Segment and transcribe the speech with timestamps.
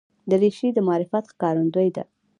[0.31, 2.03] دریشي د معرفت ښکارندوی ده.